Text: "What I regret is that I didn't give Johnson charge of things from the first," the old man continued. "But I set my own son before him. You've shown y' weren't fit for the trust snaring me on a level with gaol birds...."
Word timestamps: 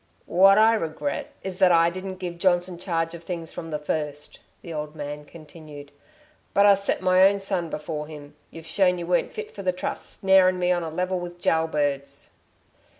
"What 0.25 0.57
I 0.57 0.73
regret 0.73 1.31
is 1.43 1.59
that 1.59 1.71
I 1.71 1.91
didn't 1.91 2.15
give 2.17 2.39
Johnson 2.39 2.79
charge 2.79 3.13
of 3.13 3.23
things 3.23 3.51
from 3.51 3.69
the 3.69 3.77
first," 3.77 4.39
the 4.63 4.73
old 4.73 4.95
man 4.95 5.25
continued. 5.25 5.91
"But 6.55 6.65
I 6.65 6.73
set 6.73 7.03
my 7.03 7.21
own 7.29 7.37
son 7.37 7.69
before 7.69 8.07
him. 8.07 8.33
You've 8.49 8.65
shown 8.65 8.97
y' 8.97 9.03
weren't 9.03 9.31
fit 9.31 9.51
for 9.51 9.61
the 9.61 9.71
trust 9.71 10.19
snaring 10.21 10.57
me 10.57 10.71
on 10.71 10.81
a 10.81 10.89
level 10.89 11.19
with 11.19 11.39
gaol 11.43 11.67
birds...." 11.67 12.31